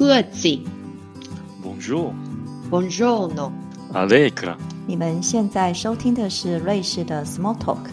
[0.00, 0.48] 各自。
[1.62, 2.14] Bonjour,
[2.70, 3.52] Buongiorno。
[3.92, 4.56] Allegra。
[4.86, 7.90] 你们现在收听的是瑞士的 Small Talk，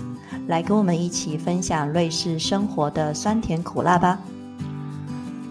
[0.48, 4.22] 来跟我们一起分享瑞士生活的酸甜苦辣吧。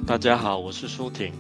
[0.06, 1.30] 大家好，我是舒婷。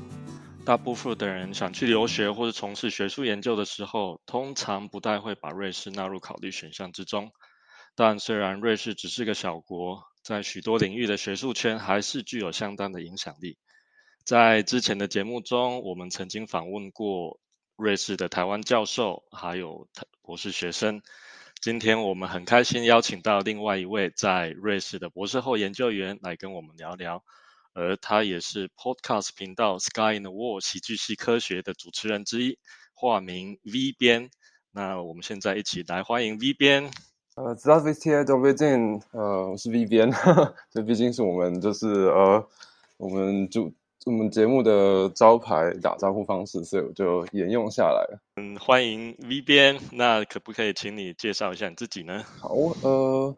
[0.66, 7.30] 大部分的人想去留学或者从事学术研究的时候，通常不太会把瑞士纳入考虑选项之中。
[7.94, 13.56] 但虽然瑞士只是个小国，在许多领域的学术圈还是具有相当的影响力。
[14.26, 17.38] 在之前的节目中，我们曾经访问过
[17.76, 19.86] 瑞士的台湾教授，还有
[20.20, 21.00] 博士学生。
[21.60, 27.22] 今天我们很开心邀请到另外一位在瑞士的博士后研究员来跟我们聊聊，
[27.72, 32.58] 而他也是 Podcast 频道 Sky in the World 喜剧系科学的主持人之一，
[32.94, 34.30] 化名 V 编。
[34.72, 36.90] 那我们现在一起来欢迎 V 编。
[37.36, 40.10] 呃，Zovicija Wijen，呃，我是 V 编，
[40.72, 42.48] 这毕竟是我们，就是呃，
[42.96, 43.72] 我们就。
[44.06, 48.20] 我们节目的招牌打招呼方式，所以我就沿用下来了。
[48.36, 49.76] 嗯，欢迎 V 边。
[49.90, 52.22] 那可不可以请你介绍一下你自己呢？
[52.38, 53.34] 好，呃，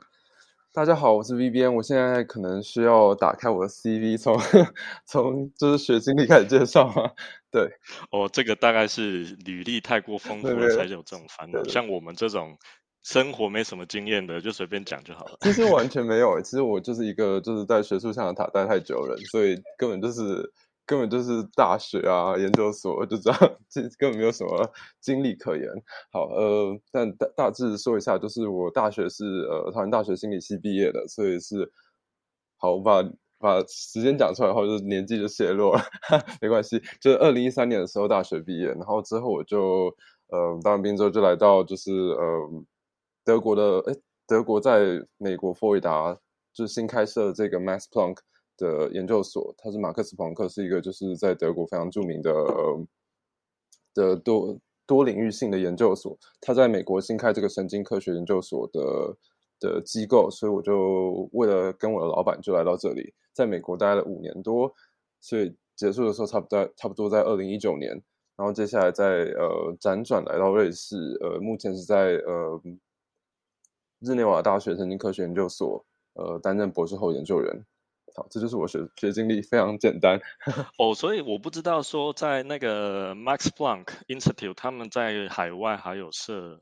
[0.70, 1.74] 大家好，我是 V 边。
[1.74, 4.38] 我现在可能需要打开我的 CV，从
[5.06, 7.12] 从就是学经历开始介绍嘛。
[7.50, 7.62] 对，
[8.10, 11.64] 哦，这个大概是履历太过丰富了才有这种烦恼。
[11.64, 12.58] 像我们这种
[13.08, 15.38] 生活没什么经验的，就随便讲就好了。
[15.40, 20.52] 其实完全没有，其实我就是一个就是在学术象牙塔待太久的人，所以根本就是
[20.84, 24.70] 根本就是大学啊、研究所就这样，这根本没有什么
[25.00, 25.66] 经历可言。
[26.12, 31.72] 好，呃，但大大致说一下，就是我大学是呃台湾大学心理系毕业的，所以是
[32.58, 33.02] 好，我把
[33.38, 35.80] 把时间讲出来后，就是年纪就泄露了，
[36.42, 36.78] 没关系。
[37.00, 42.50] 就是二零一三年的时候大学毕业，然后之后我就呃当兵之后就来到就是呃
[43.28, 43.94] 德国的，哎，
[44.26, 46.18] 德国在美国佛罗里达
[46.54, 48.16] 就是新开设的这个 Max Planck
[48.56, 52.32] 的研究所，它是马克思朋克，是一个就是在德国非常著名的
[53.92, 56.16] 的多多领域性的研究所。
[56.40, 59.14] 它在美国新开这个神经科学研究所的
[59.60, 64.72] 的机构，所以我就为了跟我的老板就来到这里，在美国待了五年多，
[65.20, 67.90] 所以结束的时候差不多差不多在二零一九年，
[68.38, 69.04] 然后接下来在
[69.36, 72.58] 呃辗转来到瑞士，呃，目前是在呃
[74.00, 77.64] 日内瓦大学神经科学研究所呃担任博士后研究员。
[78.16, 80.18] 好，这就是我学学经历，非常简单。
[80.78, 86.60] 哦，所以我不知道说在那个 Max Planck Institute，他们在海外还有设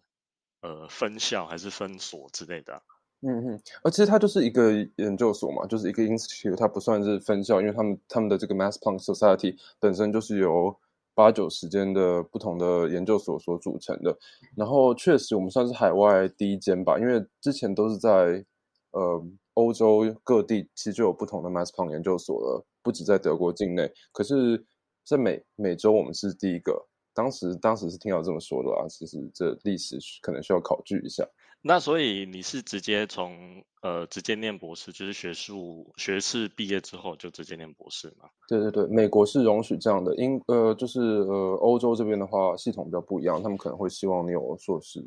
[0.61, 2.81] 呃分校还是分所之类的啊、
[3.23, 10.77] 嗯嗯，而，其实它就是一个研究所嘛，就是一个 institute，它不算是分校，因为他们他们的这个 Mass Planck Society 本身就是由
[11.17, 14.15] 八九十间的不同的研究所所组成的。
[14.55, 18.45] 然后确实我们算是海外第一间吧，因为之前都是在
[18.91, 23.91] 呃欧洲各地其实就有不同的 Mass Planck 研究所了，不止在德国境内。
[24.13, 24.63] 可是，
[25.05, 31.27] 在美美洲我们是第一个，当时当时是听到这么说的啊，其实这历史可能需要考据一下。
[31.63, 38.29] 那所以你是直接从呃直接念博士，就是学术学士毕业之后就直接念博士吗？
[38.49, 45.03] 对对对，美国是容许这样的，英呃就是呃欧洲这边的话系统比较不一样，他们可能会希望你有硕士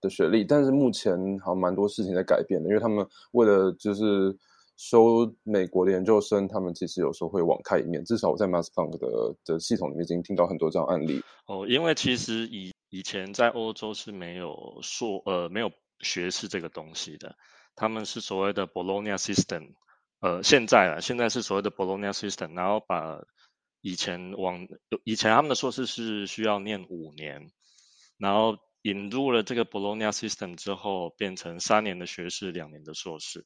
[0.00, 4.34] 的学历，但是目前好像蛮多事情在改变的，因为他们为了就是
[4.80, 11.22] 收美国的研究生，他们其实有时候会网开一面，至少我在 Mass Funk 的的系统里面已经听到很多这样案例。
[11.46, 15.70] 哦，因为其实以以前在欧洲是没有硕呃没有
[16.00, 17.36] 学士这个东西的，
[17.76, 19.74] 他们是所谓的 Bologna System，
[20.20, 23.20] 呃，现在啊现在是所谓的 Bologna System，然后把
[23.82, 24.66] 以前往
[25.04, 27.50] 以前他们的硕士是需要念五年，
[28.16, 33.44] 然后引入了这个 Bologna System 之后，变成三年的学士，两年的硕士。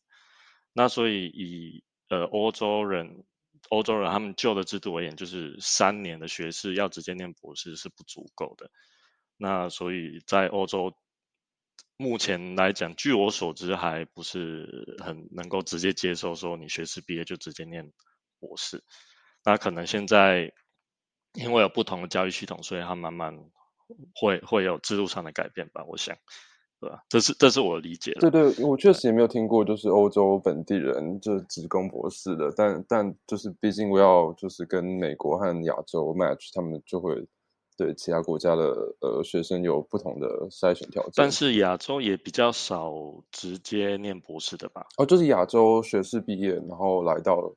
[0.76, 3.24] 那所以以呃欧洲人
[3.70, 8.70] 欧洲人他们旧的制度而言，就是三年的学士要直接念博士是不足够的。
[9.36, 10.94] 那所以在欧洲
[11.96, 17.92] 目前来讲，据我所知还不是很能够直接接受说你学士毕业就直接念
[18.40, 18.82] 博士。
[19.44, 20.52] 那可能现在
[21.34, 23.38] 因为有不同的教育系统，所以它慢慢
[24.14, 26.16] 会会有制度上的改变吧，我想。
[26.84, 27.02] 对吧？
[27.08, 28.30] 这是这是我理解的。
[28.30, 37.26] 对对，我确实也没有听过，就是欧洲本地人就是职工博士的，但但就是毕竟我要就是跟美国和亚洲 match，他们就会
[37.76, 38.64] 对其他国家的
[39.00, 41.12] 呃学生有不同的筛选条件。
[41.16, 42.92] 但是亚洲也比较少
[43.32, 44.86] 直接念博士的吧？
[44.98, 47.52] 哦，就是亚洲学士毕业，然后来到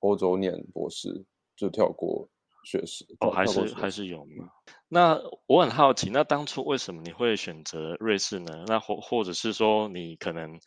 [0.00, 1.24] 欧洲念博士，
[1.56, 2.28] 就跳过
[2.66, 3.06] 学士。
[3.20, 4.50] 哦，还是还是有嘛？
[4.88, 8.64] 那我很好奇，那当初为什么你会选择瑞士呢？
[8.66, 10.58] 那或或者是说，你可能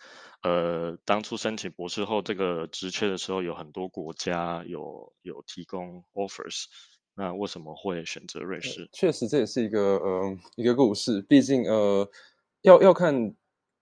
[0.44, 6.66] 呃当初申请博士后这个职缺的时候，有很多国家有有提供 offers，
[7.16, 8.90] 那为什么会选择瑞士？
[8.94, 11.22] 确实，这也是一个呃一个故事。
[11.24, 12.10] 毕竟呃，
[12.62, 13.36] 要要看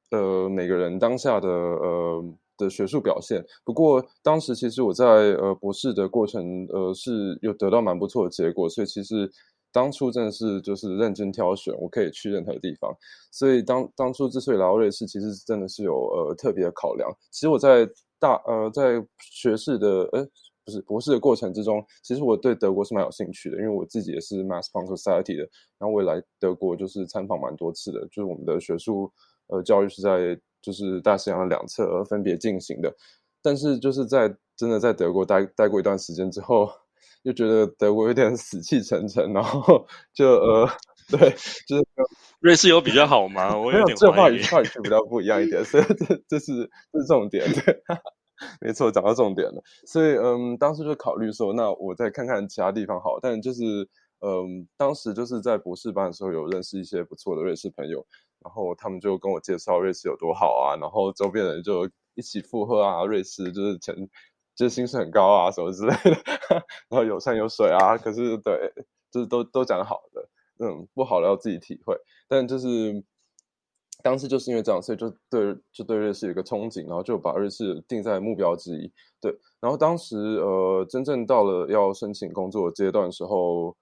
[0.10, 2.24] 呃每个人当下的呃
[2.57, 3.45] 的学术表现。
[3.63, 9.31] 不过当时其实我在呃博士的过程呃是有得到蛮不错的结果，所以其实
[9.71, 12.92] 当初真的是就是认真挑选，我可以去任何地方。
[13.31, 17.09] 所以当当初之所以来到瑞士，其实真的是有呃特别的考量。
[17.31, 17.88] 其实我在
[18.19, 20.27] 大呃在学士的呃。
[20.68, 25.44] 不是博士的过程之中，其实我对德国是蛮有兴趣的，因为我自己也是 Mass Punk Society 的，
[25.80, 29.09] 然后我也来德国就是参访蛮多次的，就是我们的学术
[29.48, 32.94] 呃教育是在就是大西洋的两侧而分别进行的，
[33.42, 36.69] 但是就是在真的在德国待待过一段时间之后，
[37.24, 40.69] 又觉得德国有点死气沉沉，然后 就呃
[41.09, 41.30] 对，
[41.68, 41.86] 就是
[42.42, 43.57] 瑞士有比较好吗？
[43.57, 47.45] 我有点这话语话语比较不一样一点，所以这这是这是重点。
[47.54, 47.81] 对。
[48.62, 49.59] 没错，讲到重点了。
[49.88, 53.18] 所以，嗯，当时就考虑说，那我再看看其他地方好。
[53.19, 53.63] 但就是，
[54.21, 58.06] 嗯，当时就是在博士班的时候，有认识一些不错的瑞士朋友，
[58.44, 63.95] 然后他们就跟我介绍瑞士有多好啊，然后周边人就一起附和啊，瑞士就是钱，
[64.56, 66.18] 就是薪水很高啊，什么之类的，
[66.89, 67.98] 然后有山有水啊。
[67.98, 68.74] 可是，对，
[69.12, 70.30] 就是都都讲好的，
[70.60, 71.95] 嗯，不好的要自己体会。
[72.28, 73.04] 但就是。
[74.04, 78.94] 当时就是因为这样，所以就对就对瑞士有一个憧憬，然后就把瑞士定在目标之一。
[79.19, 83.75] 对，然后当时呃，真正到了要申请工作阶段的时候，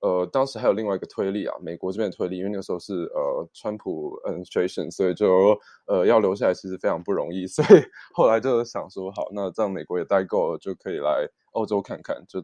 [0.00, 7.82] 呃，当时还有另外一个推力啊，美国这边的推力，因为那个时候是呃，川普 administration，所以就呃要留下来其实非常不容易， 所以
[8.14, 12.40] 后来就想说，好，那这样美国也待够了，就可以来欧洲看看，就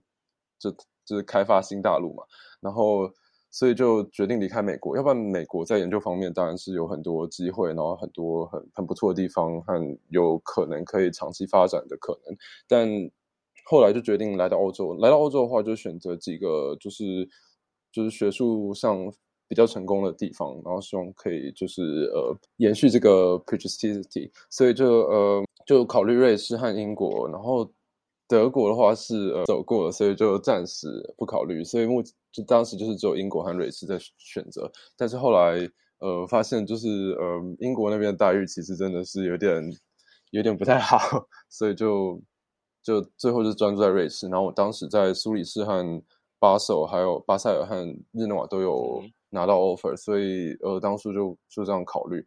[0.59, 0.71] 就
[1.05, 2.25] 就是开发新大陆嘛，
[2.61, 3.11] 然后。
[3.57, 12.37] 所以就决定离开美国，要不然美国在研究方面当然是有很多机会，然后很多很很不错的地方和有可能可以长期发展的可能。
[12.67, 12.85] 但
[13.65, 17.29] 后来就决定来到欧洲，来到欧洲的话就选择几个就是
[17.93, 19.13] 就是学术上
[19.49, 21.83] 比较成功的地方，然后希望可以就是
[22.15, 27.71] 呃延续这个 p r e s t i g i t y 所以就呃就考虑瑞士和英国，然后。
[28.27, 31.63] 德国的话是呃走过了，所以就暂时不考虑。
[31.63, 32.03] 所以目
[32.33, 35.69] 就当时就是只有英国和瑞士在选择，但是后来
[35.99, 39.63] 呃发现就是呃英国那边的待遇其实真的是有点
[40.31, 40.99] 有点不太好，
[41.51, 42.19] 所以就
[42.85, 44.29] 就最后就专注在瑞士。
[44.29, 46.03] 然后我当时在苏黎世和
[46.39, 47.77] 巴塞还有巴塞尔和
[48.13, 52.25] 日内瓦都有拿到 offer，所以呃当初就就这样考虑。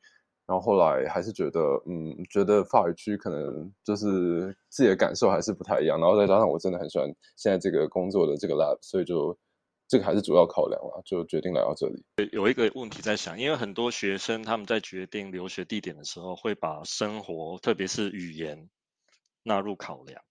[0.48, 6.00] 然后后来还是觉得，嗯，觉得法语区可能就是自己的感受还是不太一样。
[6.00, 7.06] 然后再加上我真的很喜欢
[7.36, 9.38] 现在这个工作的这个 lab，所以就
[9.90, 12.02] 这个还是主要考量了，就决定来到这里。
[12.32, 18.70] 有一个问题在想，因为很多学生他们在决定留学地点的时候，会把生活，特别是语言
[19.44, 20.22] 纳入考量。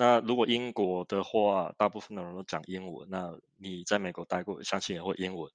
[0.00, 5.50] 那如果英国的话，大部分的人都讲英文，那你在美国待过，相信也会英文。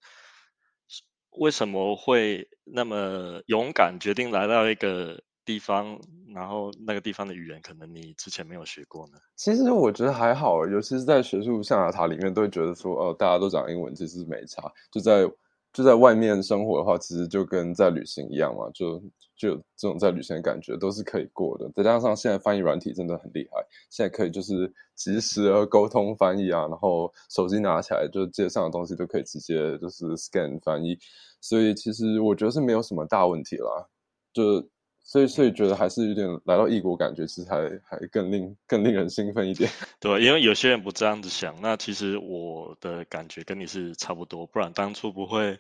[1.38, 5.98] 为什么会那么勇敢决定来到一个地方，
[6.36, 9.18] 然后那个地方的语言可能你之前没有学过呢？
[9.38, 14.72] 其实我觉得还好，尤其是在学术象牙塔里面，都会觉得说，哦，大家都讲英文，其实没差。
[14.92, 15.26] 就在
[15.74, 19.02] 就在外面生活的话，其实就跟在旅行一样嘛，就
[19.36, 21.70] 就有这种在旅行的感觉，都是可以过的。
[21.76, 30.98] 再加上现在翻译软体真的很厉害，现在可以就是及时的沟通翻译啊，然后手机拿起来就街上的东西都可以直接就是 scan 翻译，
[31.42, 33.88] 所以其实我觉得是没有什么大问题啦。
[34.32, 34.64] 就
[35.06, 39.70] 所以，所以觉得还是有点来到异国，感觉其实还还更令更令人兴奋一点。
[40.00, 41.54] 对，因为有些人不这样子想。
[41.62, 45.60] 那其实我的感觉跟你是差不多，不然当初不会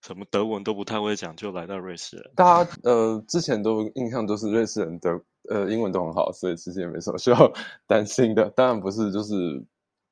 [0.00, 2.30] 什么德文都不太会讲，就来到瑞士。
[2.36, 5.20] 大家呃之前都印象都是瑞士人的
[5.50, 7.52] 呃英文都很好，所以其实也没什么需要
[7.88, 8.48] 担心的。
[8.50, 9.34] 当然不是就是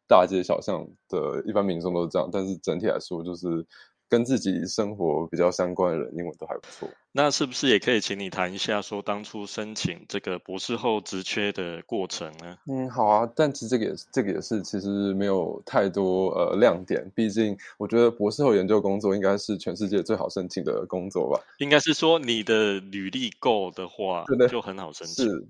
[0.08, 3.64] 大街小巷的一般民众都是这样，但是整体来说就是。
[4.12, 6.86] 跟自己生活比较相关的人，英文都还不错。
[7.12, 12.58] 那是不是也可以请你谈一下，说当初申请这个博士后职缺的过程呢？
[12.66, 13.32] 嗯，好啊。
[13.34, 17.10] 但其实这个也是，这个也是，其实没有太多呃亮点。
[17.14, 21.40] 毕竟，我觉得博士后研究工作应该是全世界最好申请的工作吧。
[21.56, 25.24] 应该是说，你的履历够的话，就很好申请。
[25.24, 25.46] 是，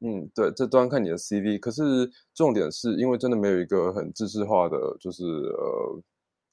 [0.00, 1.58] 嗯，对，这端看你的 CV。
[1.58, 6.02] 可是重点是因为真的没有一个很知识化的，就是呃，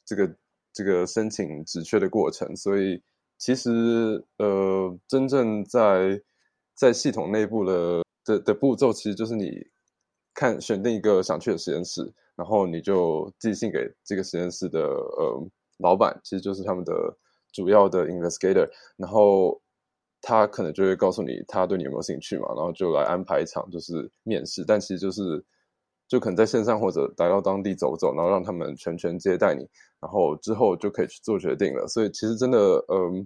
[0.05, 0.33] 这个。
[0.73, 3.01] 这个申请职缺的过程，所以
[3.37, 6.21] 其实呃，真正在
[6.75, 9.51] 在系统内部的的的步骤，其实就是你
[10.33, 12.01] 看选定一个想去的实验室，
[12.35, 15.47] 然后你就寄信给这个实验室的呃
[15.79, 16.93] 老板，其实就是他们的
[17.51, 19.61] 主要的 investigator，然后
[20.21, 25.45] 他可能就会告诉你他对你有没有兴趣嘛，然后就来安排一场就是面试，但其实就是。
[26.11, 29.65] 就可能在线上或者来到当地走走，然后让他们全权接待你，
[30.01, 31.87] 然后之后就可以去做决定了。
[31.87, 33.25] 所以其实真的，嗯，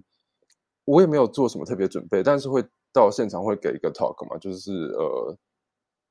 [0.84, 5.36] 我也没有做什么特别准备，但是会到现场会给一个 talk 嘛，就是呃，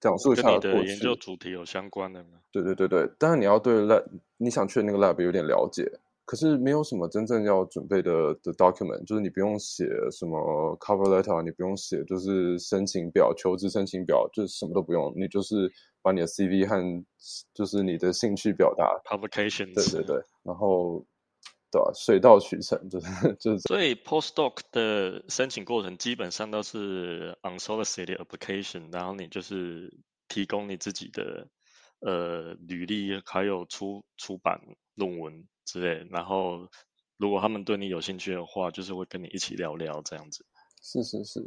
[0.02, 2.40] 讲述一下你的研究主题有相关的吗？
[2.52, 4.04] 对对对对，当然你要对 lab
[4.36, 5.90] 你想去的那个 lab 有点了解。
[6.26, 17.06] 可是没有什么真正要准备的的 document，就是你不用写什么 cover letter，你不用写就是申请表、求职申请表，就是什么都不用，你就是把你的 CV 和
[17.54, 21.06] 就是你的兴趣表达 publication，对对对，然后
[21.72, 21.92] 对吧？
[21.94, 23.60] 水到渠成，就是就是。
[23.68, 29.94] 所以 postdoc 的申请过程基本上都是 unsolicited application，然后你就是
[30.28, 31.48] 提供你自己的
[32.00, 34.60] 呃履历，还有出出版
[34.96, 35.46] 论文。
[35.66, 36.68] 之类，然后
[37.18, 40.46] 如果他们对你有兴趣的话，就是会跟你一起聊聊这样子。
[40.82, 41.40] 是是是，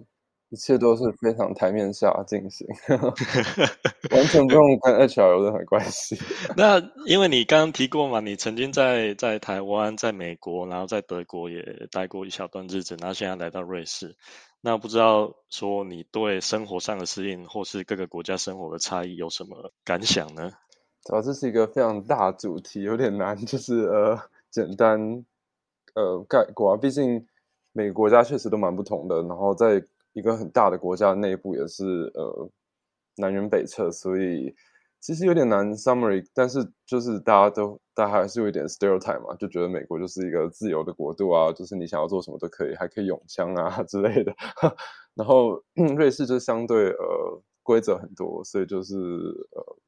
[0.50, 2.66] 一切都是非常台面下进行，
[4.10, 6.16] 完全不用跟 HR 有任何关系。
[6.56, 14.16] 那因为你刚刚提过嘛，你曾经在在台湾、在美国，然后在德国也待过一小段日子，然后现在来到瑞士。
[14.60, 20.50] 那不知道说你对生活上的适应，或是各个国家生活的差异有什么感想呢？
[21.10, 24.18] 啊，这是一个非常大主题，有点难，就是呃，
[24.50, 25.24] 简单
[25.94, 26.76] 呃概括啊。
[26.76, 27.26] 毕竟
[27.72, 31.84] 每个国家确实都蛮不同的，然后在一个很大的国家内部也是
[32.14, 32.50] 呃
[33.16, 34.54] 南辕北辙，所以
[35.00, 36.26] 其实有点难 summary。
[36.34, 44.34] 但是就是大家都大家还是有一点 stereotype 嘛，就觉得美国就是一个自由的国度啊，就是你想要做什么都可以，还可以拥枪啊 之类的。
[45.14, 45.62] 然后
[45.96, 48.94] 瑞士就相对呃规则很多，所以就是
[49.52, 49.78] 呃。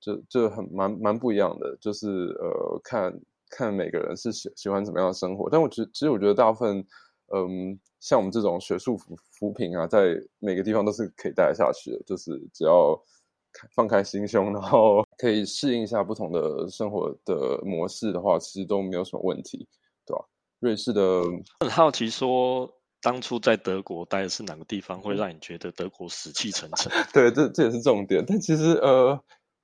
[0.00, 2.08] 就就很蛮蛮不一样的，就是
[2.40, 3.12] 呃，看
[3.50, 5.50] 看每个人是喜喜欢怎么样的生活。
[5.50, 6.78] 但我觉其实我觉得大部分，
[7.34, 12.02] 嗯，像我们这种学术扶扶贫啊，在每个地方都是可以待下去的。
[12.06, 12.98] 就是只要
[13.74, 19.68] 放开心胸，然后可以适应一下不同的生活的模式的话，其实都没有什么问题，
[20.06, 20.24] 对吧？
[20.60, 21.22] 瑞士的
[21.60, 22.70] 很好奇，说
[23.02, 26.90] 当初在德国待的是哪个地方，会让你觉得德国死气沉沉？
[27.12, 28.24] 对，这这也是重点。
[28.26, 29.20] 但其实呃。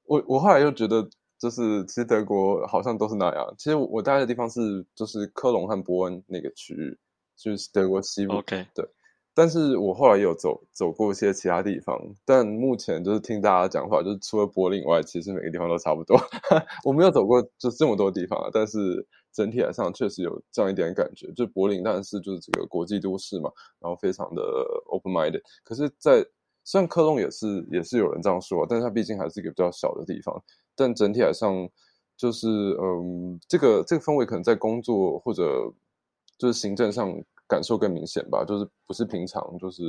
[0.06, 1.08] 我我后来又觉得，
[1.38, 3.54] 就是其实德国好像都是那样。
[3.58, 6.96] 其实我待的地方是就是科隆和波恩那个区域，
[7.36, 8.34] 就是德国西部。
[8.34, 8.88] OK，对。
[9.34, 16.16] 但是我后来有走走过一些其他地方，但目前就是听大家讲话，就是除了柏林以外，其实每个地方都差不多。
[16.84, 21.30] 我没有走过就这么多地方啊，但是整体来上确实有这样一点感觉。
[21.34, 24.42] 就柏林当然是就是这个国际都市嘛，然后非常的
[24.86, 25.42] open minded。
[25.64, 26.24] 可是，在
[26.66, 30.34] 虽然科隆也是也是有人这样说，但是它毕竟还是一个比较小的地方。
[30.74, 31.66] 但整体来上，
[32.16, 32.46] 就是
[32.82, 35.72] 嗯，这个这个氛围可能在工作或者
[36.36, 37.14] 就是行政上
[37.48, 38.44] 感受更明显吧。
[38.44, 39.82] 就是不是平常就是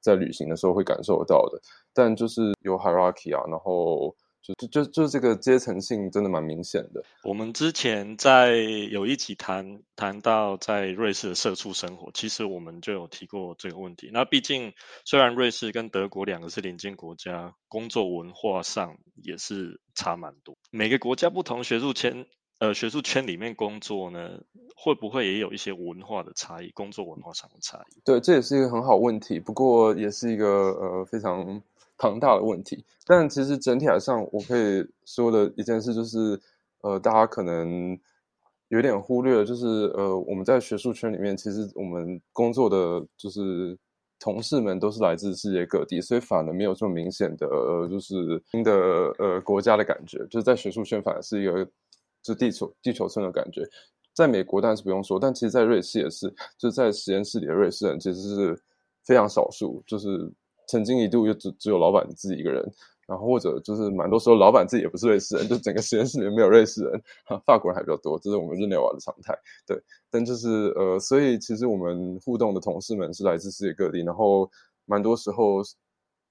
[0.00, 1.58] 在旅行的时候会感受到的。
[1.94, 4.14] 但就是有 hierarchy 啊，然后。
[4.42, 7.04] 就就就就是这个阶层性真的蛮明显的。
[7.24, 14.10] 我们之前在有一起谈谈到在瑞士的社畜生活，其实我们就有提过这个问题。
[14.12, 14.72] 那毕竟
[15.04, 20.56] 虽然瑞士跟德国两个是邻近国家，工作文化上也是差蛮多。
[20.70, 22.24] 每个国家不同学术圈，
[22.60, 24.40] 呃，学术圈里面工作呢，
[24.74, 26.70] 会不会也有一些文化的差异？
[26.70, 28.00] 工作文化上的差异？
[28.06, 29.38] 对，这也是一个很好问题。
[29.38, 31.62] 不过也是一个呃非常。
[32.02, 36.40] 庞大的问题，但其实整体来上，我可以说的一件事就是，
[36.80, 37.98] 呃，大家可能
[38.68, 43.76] 有点忽略，就是呃，我们在学术圈里面，其实我们工作的就是
[44.18, 48.72] 同事们都是来自世界各地，所以反而没有这么明显的，呃就是新的
[49.18, 51.68] 呃国家的感觉，就是在学术圈反而是一个
[52.22, 53.62] 就地球地球村的感觉。
[54.14, 58.58] 在美国当然是不用说，但其实，在瑞士也是，就是在实验室里的瑞士人其实是
[59.04, 60.32] 非常少数，就是。
[60.70, 62.62] 曾经一度就只只有老板自己一个人，
[63.08, 67.02] 然后或者就是蛮多时候老板自己也不是瑞士人，就整个实验室里面没有瑞士人，
[67.44, 69.36] 法国人还比较多，这是我们日内瓦的常态。
[69.66, 69.76] 对，
[70.12, 74.48] 但就是呃，所以其实我们互动的同事们是来自世界各地，然后
[74.86, 75.60] 蛮多时候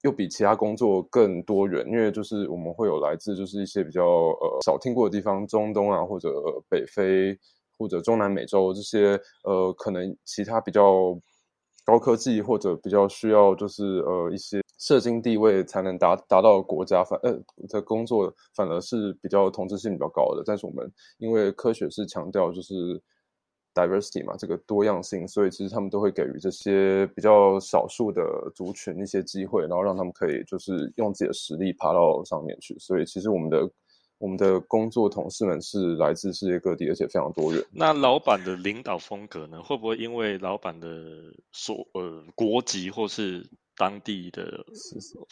[0.04, 6.32] 又比其他工作更多元，因为就是我们会有来自就是一些比较呃少听过的地方，中东啊或者
[6.66, 7.38] 北非
[7.78, 11.20] 或者中南美洲这些呃可能其他比较。
[11.90, 17.36] 高科技或者比较需要就是呃一些社经地位才能达达到国家反呃
[17.68, 23.02] 的工作反而是比较同质性比较高的，但是我们因为科学是强调就是
[23.74, 28.22] diversity 嘛，这个多样性，所以其实他们都会给予这些比较少数的
[28.54, 33.68] 族群一些机会，然后让他们可以就是用自己的实力爬到上面去，所以其实我们的。
[34.20, 37.64] 我们的工作同事们是来自世界各地，而且非常多元。
[37.72, 39.62] 那老板的领导风格呢？
[39.62, 40.88] 会不会因为老板的
[41.52, 43.48] 所呃国籍或是
[43.78, 44.62] 当地的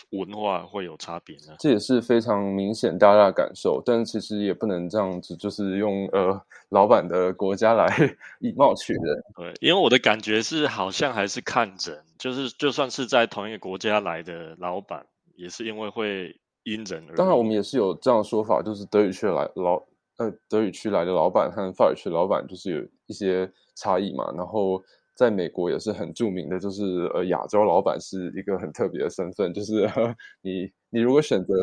[0.08, 1.54] 文化会有差别呢？
[1.58, 6.40] 这也是非常明显大家的感受，但其实也不能这样子，就是用呃
[6.70, 7.86] 老板的国家来
[8.40, 9.22] 以貌取人。
[9.36, 15.04] 对，因为我的感觉是，好像还是看人，就是就算是在同一个国家来的老板，
[15.36, 17.16] 也是因为会因人而。
[17.16, 19.82] 当然，我们也是有这样的说法，就是德语区来老
[20.18, 24.82] 呃德语区来的老板和法语区老板就是有一些差异嘛，然后。
[25.18, 29.84] 在美国也是很著名的，就是呃，亚洲老板是一个很特别的身份，就是
[30.42, 31.54] 你你如果选择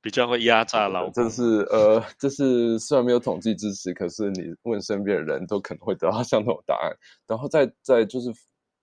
[0.00, 6.90] 比较会压榨老，这是呃，这是虽然没有统计支持，可是你问身边的人都可能会得到相同的答案。
[7.26, 8.30] 然后在在就是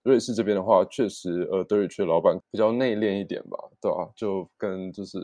[0.04, 4.08] 瑞士这边的话，确实呃，德语区的老板比较内敛一点吧，对吧？
[4.16, 5.18] 就跟就是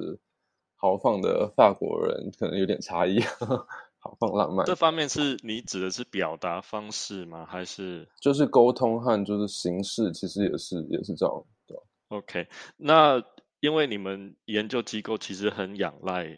[0.76, 3.20] 豪放的法国人可能有点差异。
[4.00, 7.44] 豪放浪漫这方面是你指的是表达方式吗？
[7.50, 11.76] 还是就是沟通和就是形式，其实也是也是这样的。
[12.10, 13.24] OK，那
[13.62, 16.38] 因为你们研究机构其实很仰赖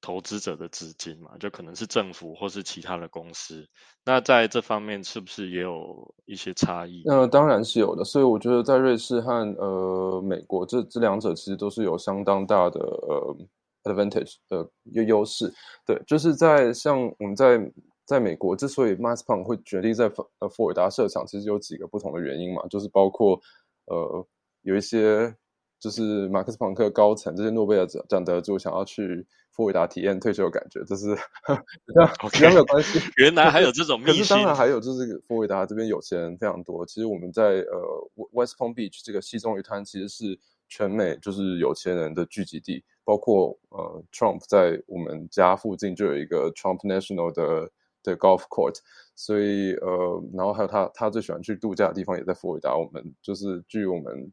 [0.00, 3.66] 投资者的资金嘛，就可能是政府或是其他的公司。
[4.04, 7.02] 那在这方面是不是也有一些差异？
[7.04, 8.04] 那当然是有的。
[8.04, 13.36] 所以我觉得在瑞士和呃美国这这两者其实都是有相当大的呃。
[13.84, 15.50] advantage 的优优势，
[15.86, 17.58] 对，就是在像我们在
[18.04, 20.04] 在美国，之所以 Mass Punk 会决定在
[20.40, 23.40] 呃佛尔达设厂，其实有几个不同的原因嘛，就是包括
[23.86, 24.26] 呃
[24.60, 25.34] 有一些
[25.78, 29.26] 就是马克思朋克高层这些诺贝尔奖得主想要去
[29.60, 32.98] 佛尔达体验 退休的感觉，这是比较比较没有关系。
[33.18, 36.86] 原来还有这种 秘密，当然还有就是佛尔达这边有钱人非常多。
[36.86, 40.38] 其实我们在呃 West Palm Beach 这个西中鱼滩其实是
[40.68, 42.82] 全美就是有钱人的聚集地。
[43.02, 47.68] 包括呃，Trump 在我们家附近就有一个 Trump National 的
[48.04, 48.76] 的 Golf Court，
[49.16, 52.76] 所以呃，然后还有他他最喜欢去度假的地方也在佛罗里达。
[52.76, 54.32] 我们就是距我们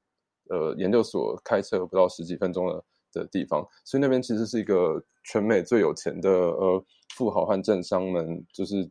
[0.50, 6.84] 呃研究所开车不到十几分钟的的地方，所以那边其实是一个全美最有钱的呃
[7.16, 8.90] 富豪和政商们就是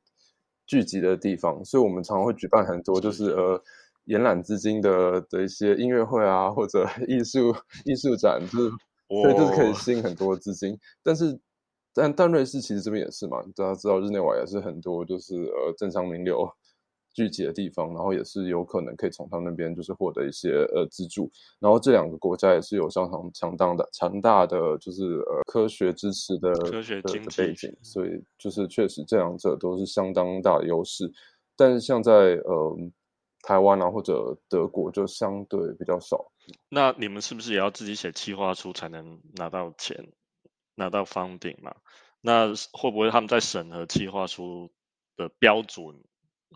[0.66, 1.64] 聚集的地方。
[1.64, 3.62] 所以我们常常会举办很多就是呃
[4.04, 8.70] 延揽资金的的一些音乐会啊，或者 艺术艺术展，就是。
[9.08, 11.38] 所以就是可以吸引很多资金，但是，
[11.94, 16.44] 但但瑞士其实这边也是嘛，大家知道日内瓦也是很多就是呃政商名流
[17.16, 31.10] 聚集的地方，然后也是有可能可以从他那边就是获得一些呃资助，然后这两个国家也是有相当强大的强大的就是呃科学支持的科学经济背景，所以就是确实这两者都是相当大的优势，
[31.56, 32.76] 但是像在呃
[33.42, 36.30] 台湾啊或者德国就相对比较少。
[36.68, 40.12] 那你们是不是也要自己写企划书才能拿到钱，
[40.74, 41.74] 拿到方顶嘛？
[42.20, 44.70] 那会不会他们在审核企划书
[45.16, 46.02] 的标准，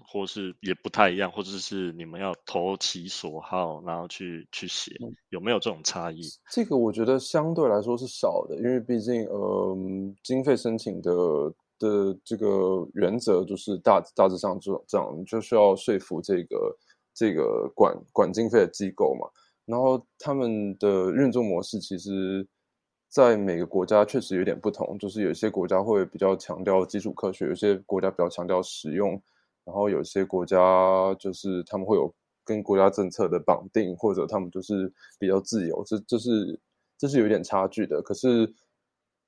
[0.05, 4.93] 或是也不太一样，或者是你们要投其所好，然后去去写，
[5.31, 6.23] 有没有这种差异？
[6.51, 9.77] 这个我觉得相对来说是少的，因为毕竟呃，
[10.23, 11.13] 经费申请的
[11.79, 16.77] 的这个原则就是大大致上这这样，就需要说服这个
[17.15, 19.29] 这个管管经费的机构嘛。
[19.67, 22.45] 然后他们的运作模式，其实，
[23.09, 24.99] 在每个国家确实有点不同。
[24.99, 29.23] 就是有些国家会比较强调基础科学，有些国家比较强调实用，
[29.71, 30.59] 然后有些国家
[31.15, 32.13] 就是他们会有
[32.45, 35.81] 跟国家政策的绑定，或者他们就是比较自由。
[35.87, 36.59] 这这是
[36.99, 38.03] 这是有点差距的。
[38.03, 38.53] 可是，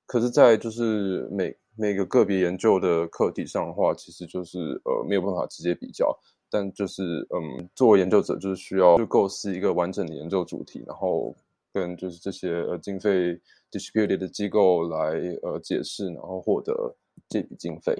[0.05, 6.13] 可是，在就是每每个个别研究的课题上的话，其实就是呃没有办法直接比较。
[6.49, 11.33] 但就是，嗯，作为研究者，就是需要就构思一个完整的研究主题，然后
[11.71, 13.39] 跟就是这些呃经费
[13.71, 14.97] distributed 的机构来
[15.41, 16.93] 呃解释，然后获得
[17.29, 17.95] 这笔经费。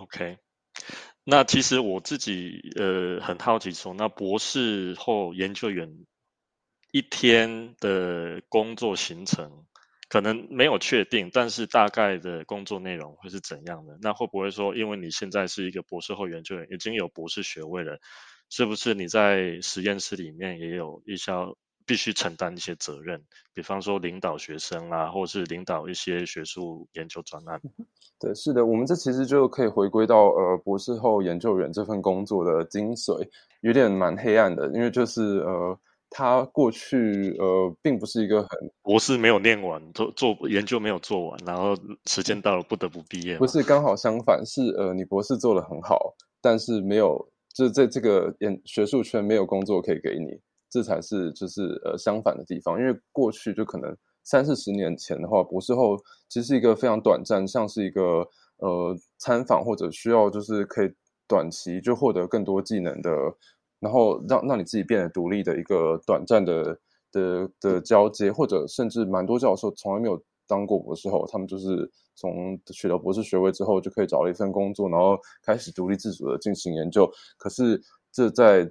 [0.00, 0.36] OK，
[1.24, 5.90] 那其实我自己呃很好奇，说那博士后研究员
[6.92, 9.64] 一天的工作行程。
[10.06, 13.98] 可能没有确定，但是大概的工作内容会是怎样的？
[14.00, 17.98] 那会不会说，因为你现在是一个博士后研究员，已经有博士学位了，
[18.48, 21.32] 是不是你在实验室里面也有一些
[21.86, 23.22] 必须承担一些责任？
[23.52, 27.60] 比方说领导学生啊，或是领导一些学术研究专案？
[28.20, 33.28] 对，是的，我们这其实就可以回归到呃博士后研究员这份工作的精髓，
[33.60, 35.78] 有点蛮黑暗的，因为就是呃。
[36.16, 43.36] 他过去呃，并不是一个很博士没有念完，做做研究没有做完，然后时间到了不得不毕业。
[43.36, 50.38] 不是刚好相反，是呃，你博士做的很好，但是没有，就在这个研学术圈没有工作可以给你，
[50.74, 52.80] 这才是就是呃相反的地方。
[52.80, 55.96] 因为过去就可能三四十年前的话，博士后
[56.28, 60.92] 其实是一个非常短暂，像是一个呃参访或者需要就是可以
[61.28, 63.10] 短期就获得更多技能的。
[63.80, 66.78] 然后让让你自己变得独立的一个短暂的
[67.12, 77.06] 的的交接，或者甚至蛮多教授从来没有当过博士后，他们就是从取得博士学位之后就可以找了一份工作，然后开始独立自主的进行研究。
[77.36, 77.78] 可是
[78.10, 78.70] 这在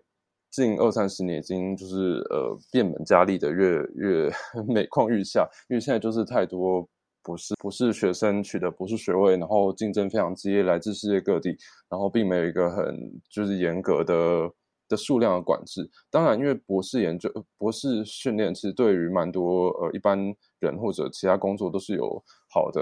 [0.53, 4.31] 近二三十年已经就是呃变本加厉的越越
[4.69, 6.87] 每况愈下，因为现在就是太多
[7.23, 11.57] 博士博士学生取得博士学位，然后竞争非常激烈，来自世界各地，
[11.89, 12.95] 然后并没有一个很
[13.31, 14.47] 就是严格的
[14.87, 15.89] 的数量的管制。
[16.11, 20.19] 当然，因为博士研究、博士训练其实对于蛮多呃一般
[20.59, 22.79] 人或者其他工作都是有好的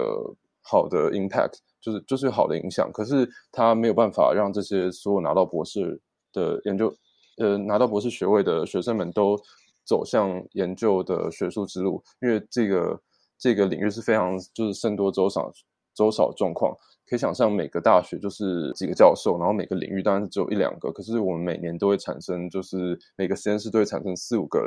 [0.61, 2.91] 好的 impact，就是就是有好的影响。
[2.91, 6.01] 可是他没有办法让这些所有拿到博士
[6.33, 6.93] 的研究。
[7.37, 9.37] 呃，拿到博士学位的学生们都
[9.83, 13.01] 走向研究的学术之路，因为这个
[13.37, 15.51] 这个领域是非常就是僧多粥少
[15.93, 16.75] 粥少状况。
[17.07, 24.61] 可以想象，每个大学就是几个教授，然后每个领域当然是只有一两个，可是我们每年都会产生，就是每个实验室都会产生四五个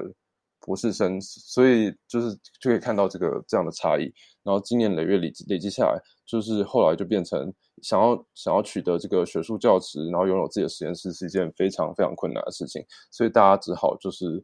[0.60, 4.12] 博士生，所以就是就可以看到这个这样的差异。
[4.42, 7.52] 然后今年累月累积累积下来，就是后来就变成。
[7.84, 12.82] 想要想要取得这个学术教职，然后拥有自己的实验室，是一件非常非常困难的事情。
[13.10, 14.42] 所以大家只好就是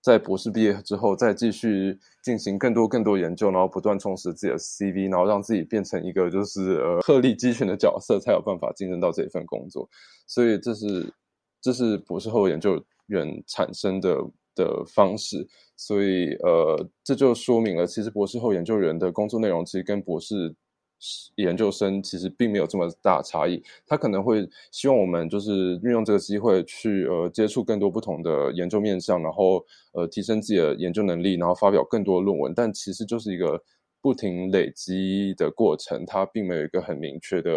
[0.00, 9.86] 在博士毕业之后，再继续进行更多更多研究，然后不断充实自己的 CV，然后让自己变成一个就是呃鹤立鸡群的角色，才有办法竞争到这一份工作。
[10.26, 11.12] 所以这是
[11.60, 14.16] 这是博士后研究员产生的
[14.54, 15.46] 的方式。
[15.76, 20.56] 所以呃，这就说明了，其实博士后研究员的工作内容其实跟博士。
[21.36, 32.52] 研究生其实并没有这么大差异，他可能会希望我们就是运用这个机会去呃接触更多不同的研究面向，然后呃提升自己的研究能力，然后发表更多论文。
[32.54, 33.62] 但其实就是一个
[34.02, 37.50] 不停累积的过程，它并没有一个很明确的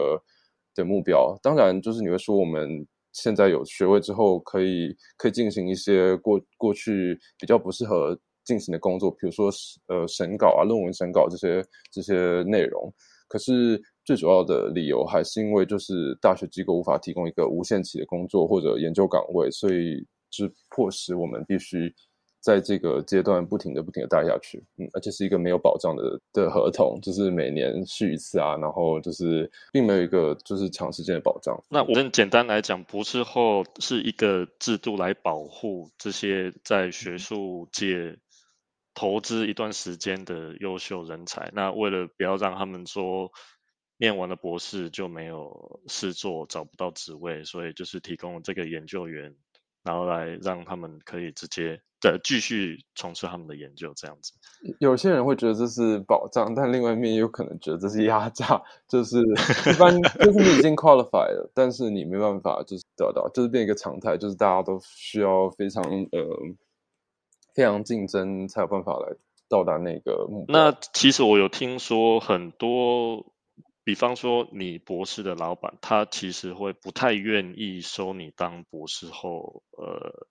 [0.74, 1.38] 的目标。
[1.44, 9.52] 当然，就是你会说我们现在有学位之后，可以可以进行一些过过去比较不适合进行的工作，比如说
[9.88, 12.94] 呃审稿啊、论文审稿这些这些内容。
[13.34, 21.92] 可是最主要的理由还是因为，就是大学机构无法提供一个无限期的工作或者研究岗位，所以是迫使我们必须
[22.40, 24.64] 在这个阶段不停的、不停的待下去。
[24.78, 31.60] 嗯，而且是一个没有保障的的合同，就是每年续一次啊，然后就是并没有一个就是长时间的保障。
[31.72, 38.16] 那我们简单来讲，博士后是一个制度来保护这些在学术界。
[38.96, 43.32] 投资一段时间的优秀人才，那为了不要让他们说
[43.98, 49.36] 念完了博士就没有事做，找不到职位，所以就是提供了这个研究员，
[49.84, 54.34] 然后来让他们可以直接的继续从事他们的研究，这样子。
[54.80, 59.18] 有些人会觉得这是保障，但另外一面有可能觉得这是压榨，就是
[59.74, 66.20] 一般就是你已经 qualified 了，但是你没办法就是得到，就是变一个常态，就是大家都需要非常呃。
[67.54, 69.16] 非常竞争才有办法来
[69.48, 70.54] 到达那个目标。
[70.54, 73.32] 那其实我有听说很多，
[73.84, 80.28] 比方说你博士的老板，他其实会不太愿意收你当博士后呃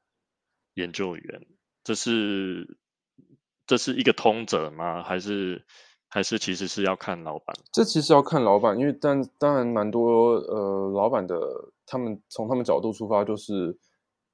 [0.75, 1.47] 研究员。
[1.85, 2.77] 这是
[3.67, 5.03] 这是一个通则吗？
[5.03, 5.65] 还是
[6.09, 7.57] 还是其实是要看老板？
[7.73, 11.39] 这其实要看老板，因为但当然蛮多呃老板的，
[11.87, 13.79] 他们从他们角度出发就是。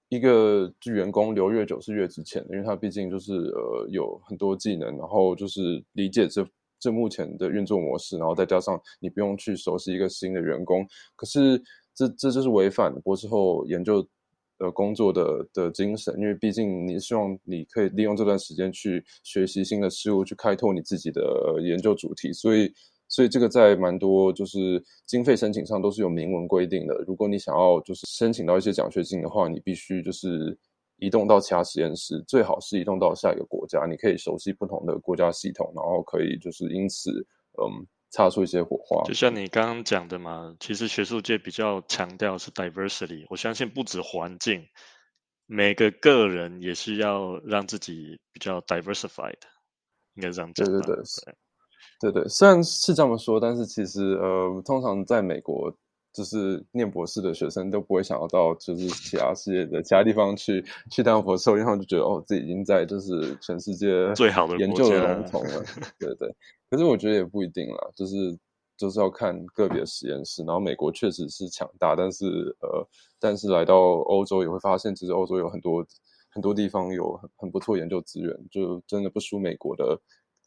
[0.08, 6.46] 一个员工留越久是越值钱的，因为他毕竟就是呃有很多技能，然后就是理解这
[6.80, 11.62] 这目前的运作模式，然后再加上你不用去熟悉一个新的员工，可是
[11.94, 14.06] 这这就是违反博士后研究
[14.58, 22.72] 呃工作的的精神，因为毕竟你希望你可以利用这段时间去学习新的事物，去开拓你自己的研究主题，所以。
[23.08, 26.94] 所以这个在蛮多就是经费申请上都是有明文规定的。
[27.06, 30.56] 如果你想要就是申请到一些奖学金的话，你必须就是
[30.98, 33.86] 移动到其他实验室，最好是移动到下一个国家。
[33.86, 37.10] 你可以熟悉不同的国家系统，然后可以就是因此
[37.60, 39.02] 嗯擦出一些火花。
[39.04, 43.24] 就像你刚刚讲的嘛，其实学术界比较强调是 diversity。
[43.30, 44.66] 我相信不止环境，
[45.46, 49.40] 每个个人也是要让自己比较 diversified，
[50.14, 50.66] 应该这样讲。
[50.66, 50.96] 对对对。
[50.96, 51.04] 对
[52.00, 55.72] 对对，虽然是这么说，但是其实呃，通常在美国，
[56.12, 65.64] 就是念博士的学生都不会想要到就是其他世界的其他地方去去当博士，因为他们就觉得哦，自己已经在就是全世界最好的研究的龙头了。
[65.98, 66.32] 对对，
[66.70, 68.38] 可是我觉得也不一定啦，就是
[68.76, 70.44] 就是要看个别实验室。
[70.44, 72.24] 然后美国确实是强大，但是
[72.60, 75.84] 呃，但是来到欧洲也会发现，其实欧洲有很多
[76.30, 80.00] 很多地方有很很不错研究资源，就真的不输美国的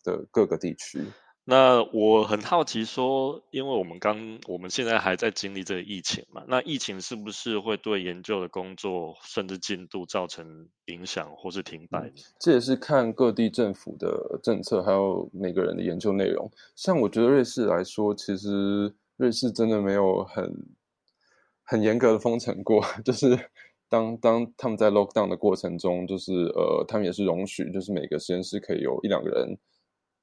[0.06, 1.04] 的各个地区。
[1.44, 12.12] 那我很好奇说，因为我们刚我们现在还在经历这个疫情嘛，那疫情是不是会对研究的工作甚至进度造成影响或是停摆？
[12.40, 16.50] 这也是看各地政府的政策，还有每个人的研究内容。
[16.76, 20.54] 像我觉得瑞士来说，其实瑞士真的没有很
[21.64, 23.50] 很严格的封城过， 就是
[23.90, 29.58] 当当他们在 lockdown 的过程中，就是呃，他们也是容许，就是每个实验室可以有一两个人。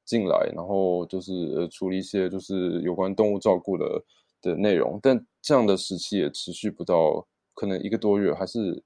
[0.09, 4.03] 进来，然后就是处理一些就是有关动物照顾的
[4.41, 8.83] 的内容，但这样的时期也持续不到可能一个多月，还是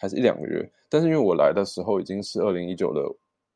[0.00, 0.68] 还是一两个月。
[0.90, 3.02] 但是因为我来的时候已经是二零一九的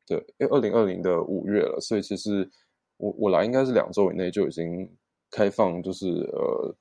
[0.07, 2.49] 的，因为二零二零的五月了，所以其实
[2.95, 4.89] 我我来应该是两周以内就已经
[5.29, 6.73] 开放，就是呃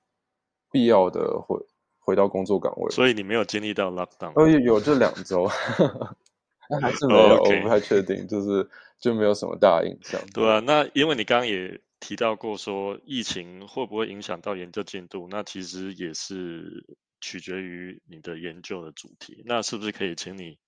[0.70, 1.59] 必要的回
[1.98, 2.90] 回到工作岗位。
[2.92, 4.33] 所以你没有经历到 lockdown？
[4.37, 5.51] 哦，有有这两周。
[6.68, 10.20] 那还是没有，我不太确定，就是就没有什么大影响。
[10.35, 15.28] 对啊，那因为你刚刚也提到过，说疫情会不会影响到研究进度？
[15.31, 16.85] 那其实也是
[17.20, 19.42] 取决于你的研究的主题。
[19.46, 20.59] 那是不是可以请你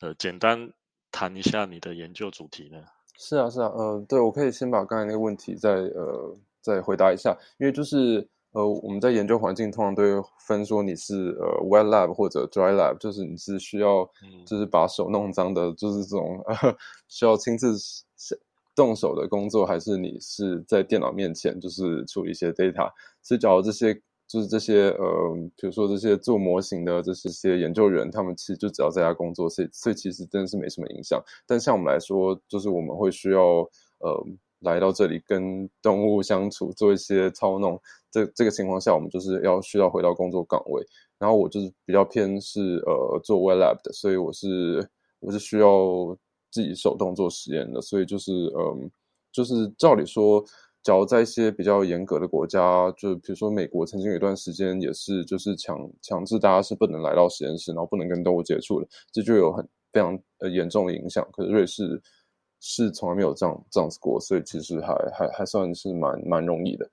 [0.00, 0.72] 呃简单
[1.10, 2.84] 谈一下你的研究主题呢？
[3.18, 8.28] 是啊，是啊，呃，对我可以先把刚才那个问题再呃再回答一下，因为就是。
[8.52, 14.08] 呃，我们在研究环境通常都会分说你是呃 wet lab 或者 dry lab，就是你是需要
[14.46, 16.42] 就是把手弄脏的，就是这种
[17.08, 17.76] 需要亲自
[18.74, 22.90] 动手的工作，还是你是在电脑面前就是处理一些 data。
[23.22, 23.94] 所以，假如这些
[24.26, 31.22] 就是这些呃，比如说这些做模型的这些研究员，他们其实就只要在家工作，所以所以其实真的是没什么影响。
[31.46, 33.42] 但像我们来说，就是我们会需要
[33.98, 34.26] 呃。
[34.60, 40.84] 来到这里跟动物相处，做一些操弄，这这个情况下，我们就是要需要回到工作岗位。
[41.18, 44.86] 然后我就是比较偏是呃做 welab 的，所以我是
[45.20, 46.16] 我是需要
[46.50, 47.80] 自己手动做实验的。
[47.80, 48.90] 所以就是嗯，
[49.32, 50.44] 就是照理说，
[50.82, 61.26] 假如在一些比较严格的国家，就比如说美国，曾经有一段时间也是就是强强制大家是不能来到实验室，然后不能跟动物接触的，这就有很非常呃严重的影响。
[61.32, 62.00] 可是瑞士。
[62.68, 66.90] 是从来没有这样这样子过，所以其实还还还算是蛮蛮容易的。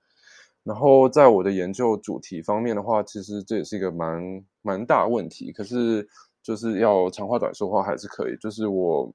[0.62, 5.50] 然后在我的研究主题方面的话，其实这也是一个蛮蛮大问题。
[5.50, 6.08] 可是
[6.44, 8.36] 就是要长话短说话还是可以。
[8.36, 9.12] 就是我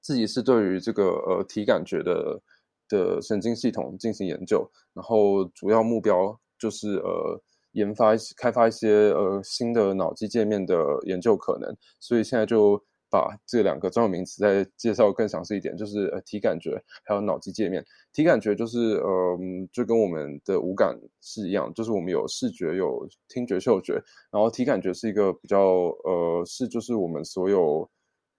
[0.00, 2.40] 自己是对于这个呃体感觉的
[2.88, 7.38] 的神经系统进行研究，然后主要目标就是呃
[7.72, 11.76] 研发开发一些呃新的脑机界面的研究可能。
[12.00, 12.82] 所以现在就。
[13.16, 17.82] 把这两个专有名词再介绍更详细一点，就是呃体感觉还有脑机界面。
[18.12, 19.38] 体感觉就是呃
[19.72, 23.94] 就跟我们的五感是一样，就是我们有视觉、有听觉、嗅觉，
[24.30, 25.58] 然后体感觉是一个比较
[26.04, 27.88] 呃是就是我们所有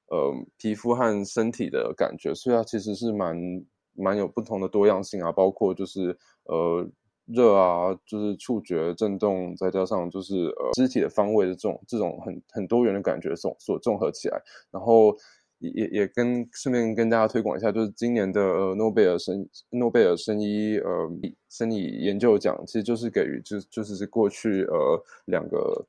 [0.10, 3.36] 呃皮肤和身体的感觉，所以它其实是蛮
[3.94, 6.88] 蛮有不同的多样性啊，包括就是呃。
[7.28, 15.16] 热啊，就是触觉震动，再加上就是呃肢体的方位的这种这种很很多元的感觉所所综合起来，然后
[15.60, 18.42] 也也也跟顺便跟大家推广一下，就是今年的
[18.76, 21.12] 诺贝尔生诺贝尔生医呃
[21.50, 25.86] 生理研究奖，其实就是给予就就是过去呃两个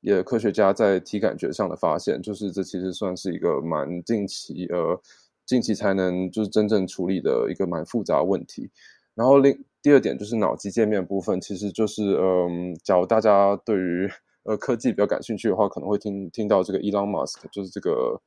[0.00, 5.00] 也科学家在体感觉上的发现，就是这其实算是一个蛮近期呃
[5.46, 8.70] 近期才能就是真正处理的一个蛮复杂问题。
[9.14, 14.10] 然后另第二点就是脑机界面部分，其实就是嗯，假如大家对于
[14.44, 18.20] 呃科技比较感兴趣的话，可能会听听到这个 Elon Musk，就是这个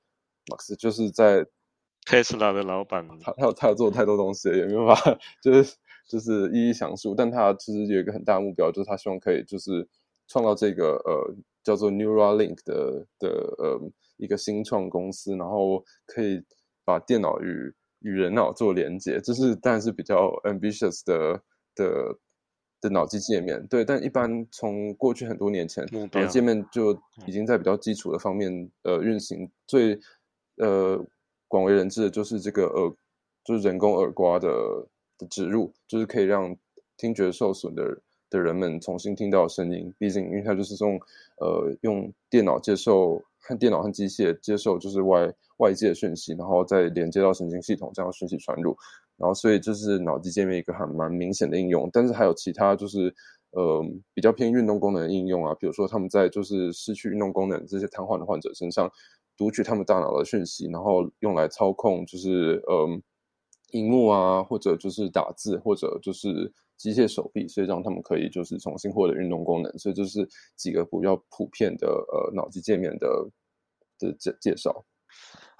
[0.50, 1.46] 马克思，就是在
[2.06, 5.76] Tesla 的老板，他他他有做太多东西，也没有办法就是
[6.08, 7.16] 就是一一详述。
[7.16, 9.88] 但他其实有一个很大的目标，就是他希望可以就是
[10.28, 13.80] 创造这个呃叫做 Neuralink 的的呃
[14.18, 16.44] 一个新创公司，然后可以
[16.84, 21.42] 把电脑与与人脑做连接，这是当然是比较 ambitious 的
[21.74, 22.18] 的
[22.80, 23.66] 的脑机界面。
[23.68, 26.94] 对，但一般从过去很多年前，脑机界面就
[27.26, 29.50] 已经在比较基础的方面呃运行。
[29.66, 30.00] 最
[30.58, 31.04] 呃
[31.48, 32.94] 广为人知的就是这个耳，
[33.44, 34.50] 就是人工耳刮的
[35.18, 36.56] 的植入，就是可以让
[36.98, 37.98] 听觉受损的
[38.30, 39.94] 的人们重新听到声音。
[39.98, 41.00] 毕竟，因为它就是用
[41.40, 43.24] 呃用电脑接受。
[43.46, 45.30] 和电脑和机械接受就是外
[45.64, 48.76] 外界的讯息，然后再连接到神经系统，这样讯息传入，
[49.18, 51.90] 然后所以这是脑机界面一个还蛮明显的应用。
[51.94, 53.16] 但是还有其他就是
[53.52, 53.82] 呃
[54.14, 58.92] 比较偏运动功能的应用啊，比如说他们在就是失去运动功能这些瘫痪的患者身上
[59.38, 62.88] 读取他们大脑的讯息，然后用来操控就是呃
[63.72, 66.54] 荧幕啊，或者就是打字，或者就是。
[66.76, 73.08] 机械手臂，所以让他们可以就是重新获得运动功能，所以就是几个比较普遍的呃脑机界面的
[74.00, 74.84] 的介介绍。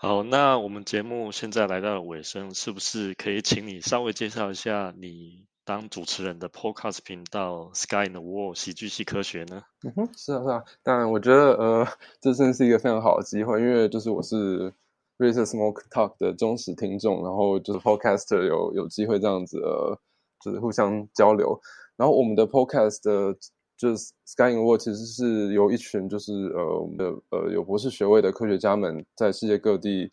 [0.04, 9.64] 好，那我们节目现在来到了尾声，是不是可以请你稍微介绍一下你当主持人的 Podcast 频道 Sky in the World 喜剧系科学呢？
[9.82, 11.88] 嗯哼，是啊是啊，当然我觉得呃，
[12.20, 14.74] 这真是一个非常好的机会，因为就是我是
[15.16, 19.98] 瑞士 Smoke Talk 的忠实听众，然后就是 Podcaster 有有机会这样子呃，
[20.44, 21.62] 就是互相交流，
[21.96, 23.38] 然后我们的 Podcast 的。
[23.78, 30.10] 就是 Sky in World 其实是由一群就是呃我们的呃有博士学位的科学家们在世界各地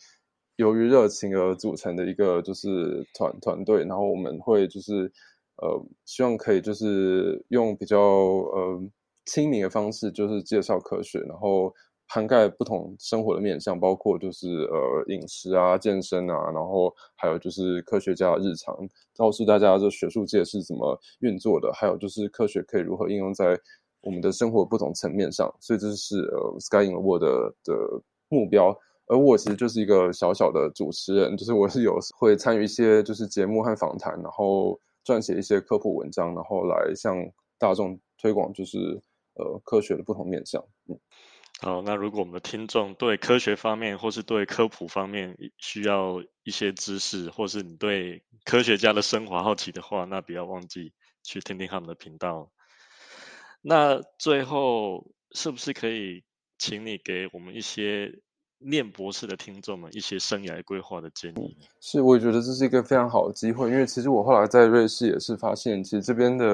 [0.57, 5.13] 由于热情而组成的一个就是团团队，然后我们会就是
[5.57, 8.83] 呃希望可以就是用比较呃
[9.27, 11.75] 亲民的方式就是介绍科学，然后。
[12.13, 18.77] 涵盖不同生活的面向，包括就是呃饮食啊、健身啊，然后还有就是科学家的日常，
[19.17, 23.57] 告诉大家这学术界是怎么运作的，还有就是科学可以如何应用在
[24.01, 25.55] 我们的生活不同层面上。
[25.61, 28.77] 所以这是呃 Sky in world 的目标。
[29.07, 37.17] 而我其实就是一个小小的主持人，就是我是有会参与一些就是节目和访谈，然后撰写一些科普文章，然后来向
[37.57, 39.01] 大众推广就是
[39.35, 40.61] 呃科学的不同面向。
[40.89, 40.99] 嗯。
[41.63, 52.51] 好，那如果我们的听众对科学方面或是对科普方面需要一些知识，或是你对科学家的升华好奇的话，那不要忘记去听听他们的频道。
[53.61, 56.25] 那最后是不是可以
[56.57, 58.19] 请你给我们一些？
[58.61, 66.47] 念博士的听众们一些生涯规划的建议，是我也觉得这是一个非常好的机会，因为其实我后来在瑞士也是发现，其实这边的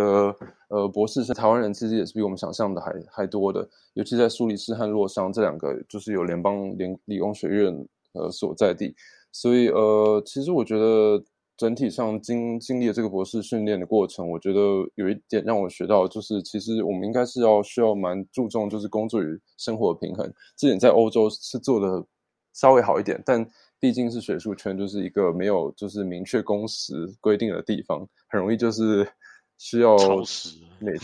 [0.69, 8.95] 呃博士是台湾人，其实也是比我们想象的还还多的，尤其在苏黎世和洛桑这两个就是有联邦联理工学院呃所在地，
[9.33, 11.23] 所以呃其实我觉得。
[11.57, 14.61] 整体上经经历了这个博士训练的过程，我觉得
[14.97, 20.31] 有一点让我学到，就是其实我们应该是要需要蛮注重，就是工作与生活的平衡。
[20.55, 22.05] 这点在欧洲是做的
[22.53, 23.43] 稍微好一点，但
[23.81, 26.93] 毕竟是学术圈，就是一个没有就是明确工时
[27.23, 29.09] 规定的地方，很容易就是
[29.57, 30.95] 需要超时，对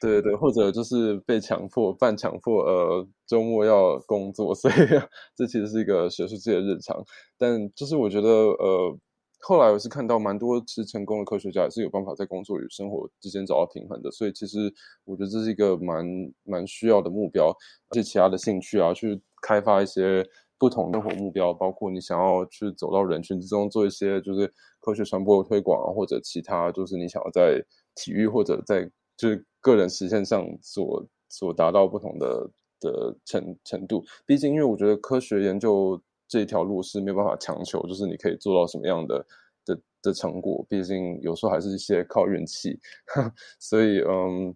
[0.00, 4.74] 对对，或者就是被强迫半强迫，呃，周末要工作，所以
[5.36, 7.04] 这其实是一个学术界的日常。
[7.36, 8.98] 但就是我觉得，呃。
[9.44, 14.72] 后来我是看到蛮多是成功的科学家也是有办法在工作与生活之间找到平衡的，所以其实
[15.04, 16.06] 我觉得这是一个蛮
[16.44, 17.48] 蛮需要的目标，
[17.88, 20.24] 而且其他的兴趣啊，去开发一些
[20.58, 27.60] 不同的生活目标，包括你想要去走到人群之中做一些就是科学传播推广啊，或者其他就是你想要在
[27.96, 36.00] 体育或者在就是个人实现上所所达到不同的的程程度，毕竟因为我觉得科学研究。
[36.32, 39.26] 这条路是没有办法强求，就是你可以做到什么样的
[39.66, 42.80] 的的成果，毕竟有时候还是一些靠运气，
[43.60, 44.54] 所以嗯，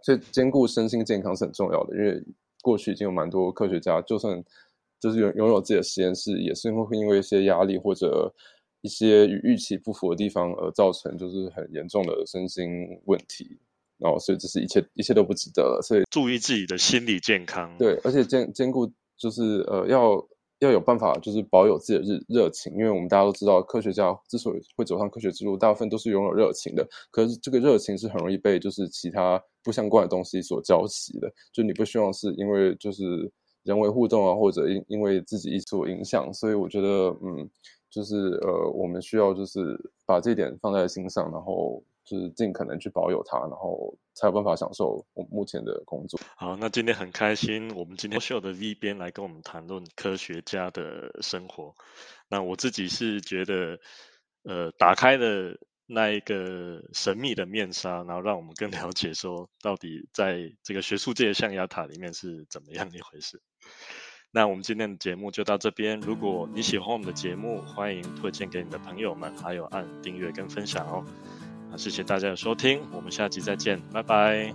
[0.00, 1.96] 所以兼顾身心健康是很重要的。
[1.96, 2.22] 因为
[2.62, 4.40] 过去已经有蛮多科学家，就算
[5.00, 8.32] 就是拥拥有自己的实验室，也是会因为一些压力或者
[8.82, 12.68] 一些与预期不符的地方而造成就是很严重的身心
[13.06, 13.58] 问题。
[13.98, 15.82] 然后，所以这是一切一切都不值得了。
[15.82, 20.24] 所以注意自己的心理健康，对，而且兼兼顾就是呃要。
[20.60, 26.86] 要有办法，就是保有自己的热热情，因为我们大家都知道，科学家之所以会走上科学之路，大部分都是拥有热情的。
[27.10, 31.32] 可是这个热情是很容易被就是其他不相关的东西所浇熄的。
[31.52, 33.30] 就你不希望是因为就是
[33.62, 36.32] 人为互动啊，或者因因为自己所影响。
[36.34, 37.48] 所以我觉得，嗯，
[37.88, 41.82] 就是呃，我们需要就是把这点放在心上，然后。
[42.08, 46.18] 是尽可能去保有它，然后才有办法享受我目前的工作。
[46.36, 51.74] 好，那今天很开心，我们今天秀的 V 边来跟我们谈论科学家的生活。
[52.30, 53.78] 那我自己是觉得，
[54.44, 63.42] 呃，打开了那一个神秘的面纱，然后让我们更了解说，到底在这个学术界的象牙塔里面是怎么样一回事。
[64.30, 66.00] 那我们今天的节目就到这边。
[66.00, 71.04] 如果你喜欢我们的节目，欢迎推荐给你的朋友们，还有按订阅跟分享哦。
[71.76, 74.52] 谢谢大家的收听，我们下集再见，拜拜。